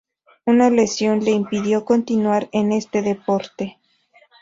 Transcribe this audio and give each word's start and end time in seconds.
Una 0.47 0.71
lesión 0.71 1.19
le 1.19 1.29
impidió 1.29 1.85
continuar 1.85 2.49
en 2.53 2.71
este 2.71 3.03
deporte. 3.03 3.77